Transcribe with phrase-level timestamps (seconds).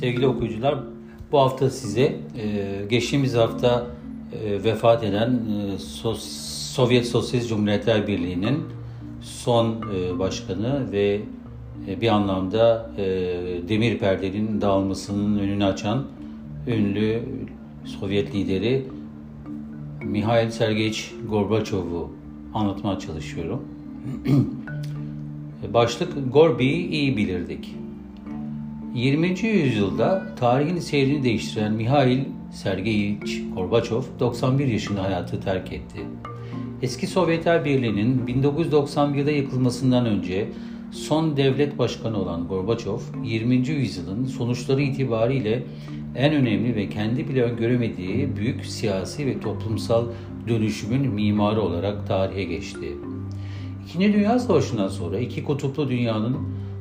[0.00, 0.78] Sevgili okuyucular,
[1.32, 3.86] bu hafta size e, geçtiğimiz hafta
[4.32, 5.78] e, vefat eden e,
[6.72, 8.58] Sovyet Sosyalist Cumhuriyetler Birliği'nin
[9.20, 11.20] son e, başkanı ve
[11.88, 12.90] e, bir anlamda
[13.68, 16.04] demir perdenin dağılmasının önünü açan
[16.66, 17.22] ünlü
[17.84, 18.86] Sovyet lideri
[20.02, 21.00] Mihail Sergeyevich
[21.30, 22.10] Gorbaçov'u
[22.54, 23.62] anlatmaya çalışıyorum.
[25.68, 27.74] Başlık Gorbi'yi iyi bilirdik.
[28.94, 29.40] 20.
[29.40, 32.20] yüzyılda tarihin seyrini değiştiren Mihail
[32.52, 36.00] Sergeyevich Gorbaçov 91 yaşında hayatı terk etti.
[36.82, 40.48] Eski Sovyetler Birliği'nin 1991'de yıkılmasından önce
[40.90, 43.54] son devlet başkanı olan Gorbaçov, 20.
[43.54, 45.62] yüzyılın sonuçları itibariyle
[46.16, 50.04] en önemli ve kendi bile öngöremediği büyük siyasi ve toplumsal
[50.48, 52.96] dönüşümün mimarı olarak tarihe geçti.
[53.90, 56.36] İkinci Dünya Savaşı'ndan sonra iki kutuplu dünyanın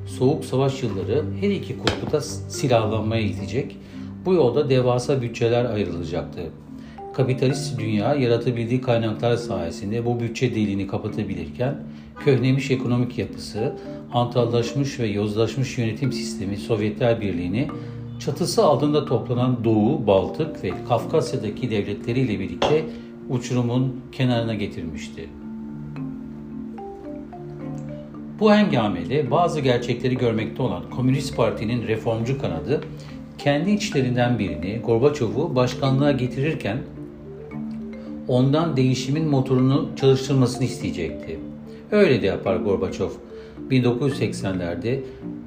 [0.06, 3.78] soğuk savaş yılları her iki kutupta silahlanmaya gidecek.
[4.26, 6.42] Bu yolda devasa bütçeler ayrılacaktı.
[7.14, 11.76] Kapitalist dünya yaratabildiği kaynaklar sayesinde bu bütçe deliğini kapatabilirken
[12.20, 13.76] köhnemiş ekonomik yapısı,
[14.10, 17.68] hantallaşmış ve yozlaşmış yönetim sistemi Sovyetler Birliği'ni
[18.20, 22.86] çatısı altında toplanan Doğu, Baltık ve Kafkasya'daki devletleriyle birlikte
[23.30, 25.30] uçurumun kenarına getirmişti.
[28.40, 32.82] Bu hengamede bazı gerçekleri görmekte olan Komünist Parti'nin reformcu kanadı
[33.38, 36.78] kendi içlerinden birini Gorbaçov'u başkanlığa getirirken
[38.28, 41.40] ondan değişimin motorunu çalıştırmasını isteyecekti.
[41.92, 43.10] Öyle de yapar Gorbaçov.
[43.70, 45.00] 1980'lerde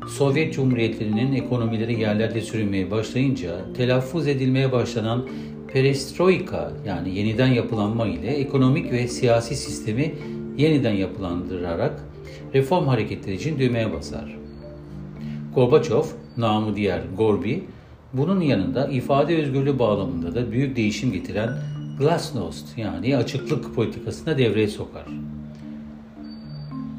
[0.08, 5.28] Sovyet Cumhuriyetlerinin ekonomileri yerlerde sürünmeye başlayınca telaffuz edilmeye başlanan
[5.72, 10.14] perestroika yani yeniden yapılanma ile ekonomik ve siyasi sistemi
[10.56, 12.04] yeniden yapılandırarak
[12.54, 14.36] reform hareketleri için düğmeye basar.
[15.54, 16.04] Gorbaçov,
[16.36, 17.64] namı diğer Gorbi,
[18.12, 21.50] bunun yanında ifade özgürlüğü bağlamında da büyük değişim getiren
[21.98, 25.04] glasnost yani açıklık politikasına devreye sokar.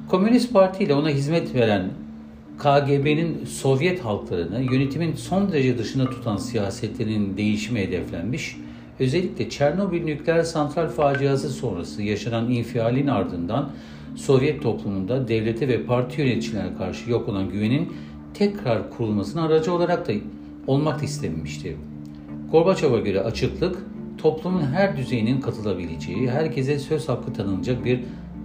[0.09, 1.89] Komünist Parti ile ona hizmet veren
[2.57, 8.57] KGB'nin Sovyet halklarını yönetimin son derece dışında tutan siyasetlerinin değişimi hedeflenmiş,
[8.99, 13.69] özellikle Çernobil nükleer santral faciası sonrası yaşanan infialin ardından
[14.15, 17.93] Sovyet toplumunda devlete ve parti yöneticilerine karşı yok olan güvenin
[18.33, 20.11] tekrar kurulmasına aracı olarak da
[20.67, 21.77] olmak da istenmişti.
[22.51, 23.77] Gorbaçov'a göre açıklık,
[24.17, 27.99] toplumun her düzeyinin katılabileceği, herkese söz hakkı tanınacak bir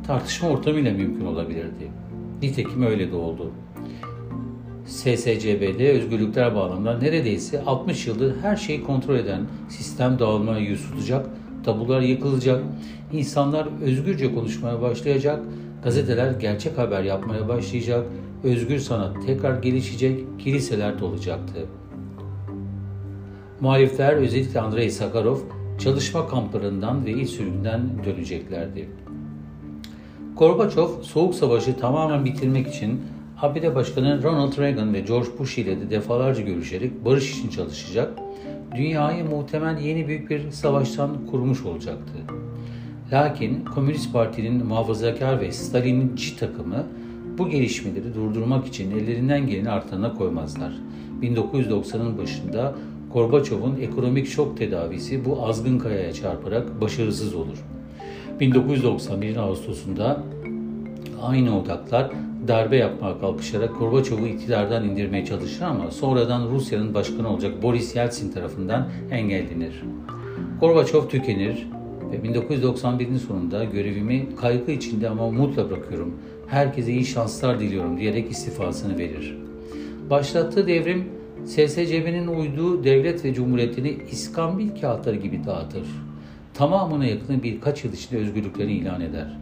[0.06, 1.90] tartışma ortamıyla mümkün olabilirdi.
[2.42, 3.52] Nitekim öyle de oldu.
[4.88, 11.26] SSCB'de özgürlükler bağlamında neredeyse 60 yıldır her şeyi kontrol eden sistem dağılmaya yüz tutacak,
[11.64, 12.62] tabular yıkılacak,
[13.12, 15.40] insanlar özgürce konuşmaya başlayacak,
[15.84, 18.06] gazeteler gerçek haber yapmaya başlayacak,
[18.44, 21.66] özgür sanat tekrar gelişecek, kiliseler dolacaktı.
[23.60, 25.38] Muhalifler özellikle Andrei Sakharov
[25.78, 28.88] çalışma kamplarından ve iç sürgünden döneceklerdi.
[30.36, 33.00] Gorbaçov Soğuk Savaşı tamamen bitirmek için
[33.42, 38.18] ABD Başkanı Ronald Reagan ve George Bush ile de defalarca görüşerek barış için çalışacak,
[38.76, 42.12] dünyayı muhtemel yeni büyük bir savaştan kurmuş olacaktı.
[43.12, 46.86] Lakin Komünist Parti'nin muhafazakar ve Stalinci takımı
[47.38, 50.72] bu gelişmeleri durdurmak için ellerinden geleni artlarına koymazlar.
[51.22, 52.74] 1990'ın başında
[53.12, 57.58] Gorbaçov'un ekonomik şok tedavisi bu azgın kayaya çarparak başarısız olur.
[58.40, 60.22] 1991 Ağustos'unda
[61.22, 62.10] aynı odaklar
[62.48, 68.88] darbe yapmaya kalkışarak Gorbaçov'u iktidardan indirmeye çalışır ama sonradan Rusya'nın başkanı olacak Boris Yeltsin tarafından
[69.10, 69.82] engellenir.
[70.60, 71.68] Gorbaçov tükenir
[72.12, 76.14] ve 1991'in sonunda görevimi kaygı içinde ama umutla bırakıyorum.
[76.46, 79.38] Herkese iyi şanslar diliyorum diyerek istifasını verir.
[80.10, 81.04] Başlattığı devrim
[81.46, 85.86] SSCB'nin uyduğu devlet ve cumhuriyetini iskambil kağıtları gibi dağıtır.
[86.54, 89.36] Tamamına yakını birkaç yıl içinde özgürlüklerini ilan eder.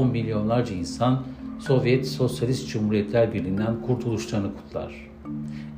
[0.00, 1.22] 10 milyonlarca insan
[1.58, 5.10] Sovyet Sosyalist Cumhuriyetler Birliği'nden kurtuluşlarını kutlar.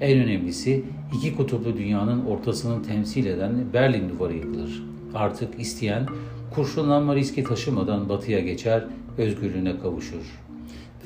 [0.01, 4.83] En önemlisi iki kutuplu dünyanın ortasını temsil eden Berlin Duvarı yıkılır.
[5.15, 6.07] Artık isteyen
[6.55, 8.85] kurşunlanma riski taşımadan batıya geçer,
[9.19, 10.41] özgürlüğüne kavuşur.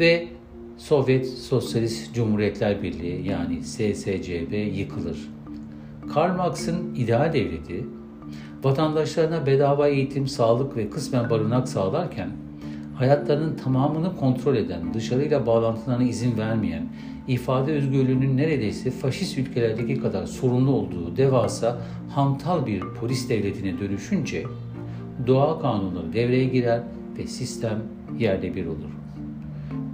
[0.01, 0.29] Ve
[0.79, 5.19] Sovyet Sosyalist Cumhuriyetler Birliği yani SSCB yıkılır.
[6.15, 7.85] Karl Marx'ın ideal devleti
[8.63, 12.31] vatandaşlarına bedava eğitim, sağlık ve kısmen barınak sağlarken
[12.99, 16.87] hayatlarının tamamını kontrol eden, dışarıyla bağlantılarına izin vermeyen,
[17.29, 21.79] ifade özgürlüğünün neredeyse faşist ülkelerdeki kadar sorunlu olduğu devasa
[22.11, 24.45] hantal bir polis devletine dönüşünce
[25.27, 26.81] doğa kanunu devreye girer
[27.19, 27.83] ve sistem
[28.19, 28.91] yerde bir olur.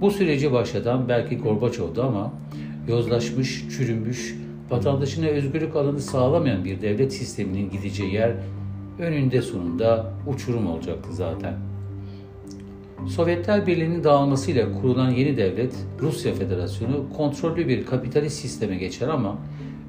[0.01, 2.33] Bu süreci başlatan belki Gorbaçov'du ama
[2.87, 4.35] yozlaşmış, çürümüş,
[4.69, 8.31] vatandaşına özgürlük alanı sağlamayan bir devlet sisteminin gideceği yer
[8.99, 11.72] önünde sonunda uçurum olacaktı zaten.
[13.07, 19.37] Sovyetler Birliği'nin dağılmasıyla kurulan yeni devlet Rusya Federasyonu kontrollü bir kapitalist sisteme geçer ama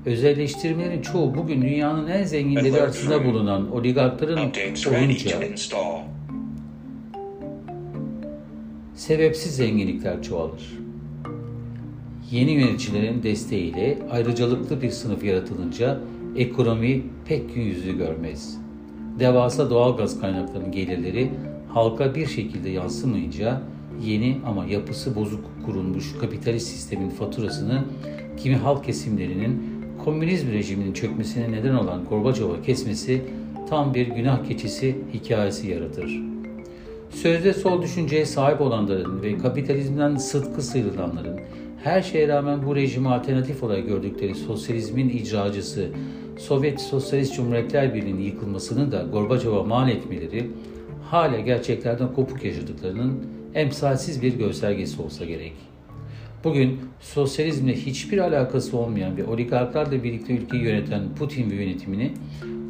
[0.07, 5.41] özelleştirmelerin çoğu bugün dünyanın en zenginleri arasında bulunan oligarkların olunca
[8.95, 10.79] sebepsiz zenginlikler çoğalır.
[12.31, 16.01] Yeni yöneticilerin desteğiyle ayrıcalıklı bir sınıf yaratılınca
[16.37, 18.59] ekonomi pek yüzü görmez.
[19.19, 21.31] Devasa doğal gaz kaynaklarının gelirleri
[21.75, 23.61] halka bir şekilde yansımayınca
[24.05, 27.85] yeni ama yapısı bozuk kurulmuş kapitalist sistemin faturasını
[28.37, 29.75] kimi halk kesimlerinin
[30.05, 33.23] komünizm rejiminin çökmesine neden olan Gorbaçov'a kesmesi
[33.69, 36.21] tam bir günah keçisi hikayesi yaratır.
[37.11, 41.41] Sözde sol düşünceye sahip olanların ve kapitalizmden sıtkı sıyrılanların
[41.85, 45.89] her şeye rağmen bu rejimi alternatif olarak gördükleri sosyalizmin icracısı
[46.39, 50.51] Sovyet Sosyalist Cumhuriyetler Birliği'nin yıkılmasını da Gorbaçov'a mal etmeleri
[51.11, 55.53] hala gerçeklerden kopuk yaşadıklarının emsalsiz bir göstergesi olsa gerek.
[56.45, 62.13] Bugün sosyalizmle hiçbir alakası olmayan ve oligarklarla birlikte ülkeyi yöneten Putin ve yönetimini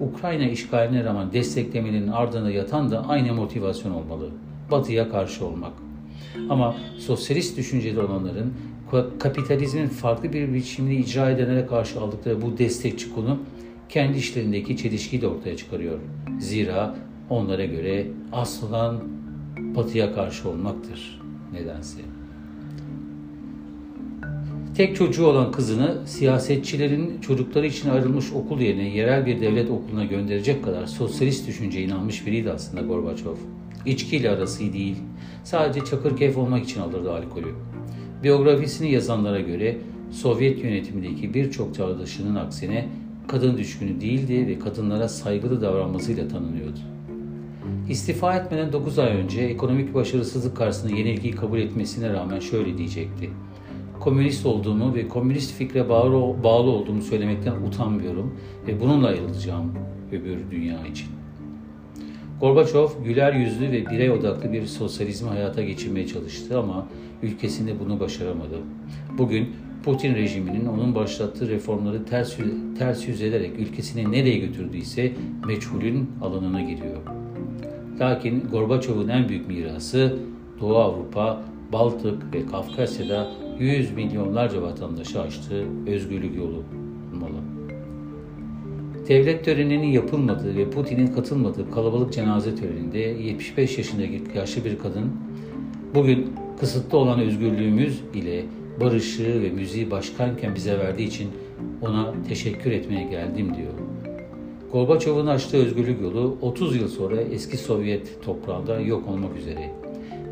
[0.00, 4.30] Ukrayna işgaline rağmen desteklemenin ardında yatan da aynı motivasyon olmalı.
[4.70, 5.72] Batı'ya karşı olmak.
[6.50, 8.54] Ama sosyalist düşünceli olanların
[9.18, 13.38] kapitalizmin farklı bir biçimini icra edenlere karşı aldıkları bu destekçi konu
[13.88, 15.98] kendi işlerindeki çelişkiyi de ortaya çıkarıyor.
[16.38, 16.94] Zira
[17.30, 19.00] onlara göre asıl olan
[19.58, 21.20] batıya karşı olmaktır
[21.52, 21.98] nedense.
[24.76, 30.64] Tek çocuğu olan kızını siyasetçilerin çocukları için ayrılmış okul yerine yerel bir devlet okuluna gönderecek
[30.64, 33.36] kadar sosyalist düşünceye inanmış biriydi aslında Gorbaçov.
[33.86, 34.96] İçkiyle arası değil.
[35.44, 37.54] Sadece çakır keyif olmak için alırdı alkolü.
[38.22, 39.78] Biyografisini yazanlara göre
[40.12, 42.88] Sovyet yönetimindeki birçok çağdaşının aksine
[43.28, 46.93] kadın düşkünü değildi ve kadınlara saygılı davranmasıyla tanınıyordu.
[47.88, 53.30] İstifa etmeden 9 ay önce ekonomik başarısızlık karşısında yenilgiyi kabul etmesine rağmen şöyle diyecekti.
[54.00, 56.16] Komünist olduğumu ve komünist fikre bağlı,
[56.70, 58.34] olduğumu söylemekten utanmıyorum
[58.66, 59.72] ve bununla ayrılacağım
[60.12, 61.08] öbür dünya için.
[62.40, 66.88] Gorbaçov güler yüzlü ve birey odaklı bir sosyalizmi hayata geçirmeye çalıştı ama
[67.22, 68.58] ülkesinde bunu başaramadı.
[69.18, 69.48] Bugün
[69.84, 72.36] Putin rejiminin onun başlattığı reformları ters,
[72.78, 75.12] ters yüz ederek ülkesini nereye götürdüyse
[75.46, 77.23] meçhulün alanına giriyor.
[78.00, 80.18] Lakin Gorbaçov'un en büyük mirası
[80.60, 81.42] Doğu Avrupa,
[81.72, 86.62] Baltık ve Kafkasya'da yüz milyonlarca vatandaşı açtığı özgürlük yolu
[87.12, 87.36] olmalı.
[89.08, 95.12] Devlet töreninin yapılmadığı ve Putin'in katılmadığı kalabalık cenaze töreninde 75 yaşındaki yaşlı bir kadın
[95.94, 98.44] bugün kısıtlı olan özgürlüğümüz ile
[98.80, 101.30] barışı ve müziği başkanken bize verdiği için
[101.82, 103.93] ona teşekkür etmeye geldim diyor.
[104.74, 109.70] Gorbaçov'un açtığı özgürlük yolu 30 yıl sonra eski Sovyet toprağında yok olmak üzere.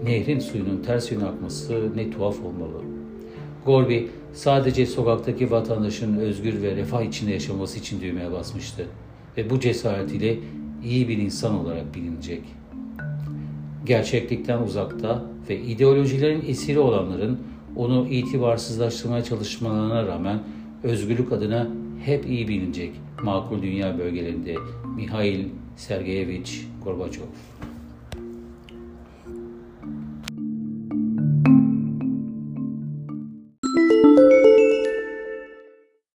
[0.04, 2.82] Nehrin suyunun ters yöne akması ne tuhaf olmalı.
[3.66, 8.86] Gorbi sadece sokaktaki vatandaşın özgür ve refah içinde yaşaması için düğmeye basmıştı.
[9.36, 10.38] Ve bu cesaretiyle
[10.84, 12.42] iyi bir insan olarak bilinecek.
[13.86, 17.38] Gerçeklikten uzakta ve ideolojilerin esiri olanların
[17.76, 20.38] onu itibarsızlaştırmaya çalışmalarına rağmen
[20.82, 21.68] özgürlük adına
[22.04, 22.90] hep iyi bilinecek
[23.22, 24.54] makul dünya bölgelerinde
[24.96, 25.44] Mihail
[25.76, 26.52] Sergeyevich
[26.84, 27.26] Gorbaçov.